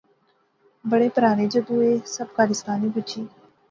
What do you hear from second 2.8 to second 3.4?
بجی